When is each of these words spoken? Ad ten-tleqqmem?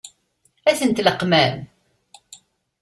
Ad 0.69 0.75
ten-tleqqmem? 0.79 1.55